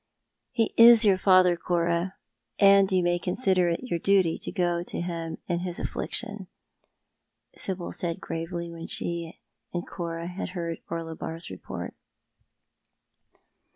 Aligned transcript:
"He 0.51 0.73
is 0.77 1.05
your 1.05 1.19
father, 1.19 1.55
Cora, 1.55 2.15
and 2.57 2.91
you 2.91 3.03
may 3.03 3.19
consider 3.19 3.69
it 3.69 3.83
your 3.83 3.99
duty 3.99 4.35
to 4.39 4.51
go 4.51 4.81
to 4.81 4.99
him 4.99 5.37
in 5.45 5.59
his 5.59 5.79
affliction," 5.79 6.47
(Sibyl 7.55 7.91
said 7.91 8.19
gravely, 8.19 8.71
when 8.71 8.87
she 8.87 9.39
and 9.71 9.87
Cora 9.87 10.25
had 10.25 10.49
heard 10.57 10.79
Orlobar's 10.89 11.51
report. 11.51 11.93